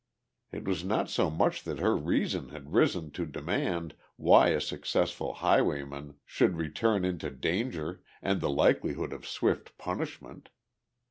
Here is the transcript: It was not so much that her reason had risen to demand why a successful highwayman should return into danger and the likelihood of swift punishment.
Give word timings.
It 0.51 0.65
was 0.67 0.83
not 0.83 1.11
so 1.11 1.29
much 1.29 1.61
that 1.61 1.77
her 1.77 1.95
reason 1.95 2.49
had 2.49 2.73
risen 2.73 3.11
to 3.11 3.27
demand 3.27 3.93
why 4.15 4.47
a 4.49 4.59
successful 4.59 5.35
highwayman 5.35 6.15
should 6.25 6.57
return 6.57 7.05
into 7.05 7.29
danger 7.29 8.01
and 8.19 8.41
the 8.41 8.49
likelihood 8.49 9.13
of 9.13 9.27
swift 9.27 9.77
punishment. 9.77 10.49